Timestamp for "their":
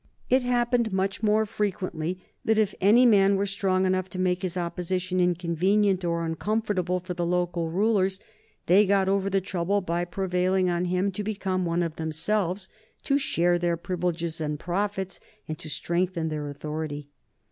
13.59-13.77, 16.29-16.49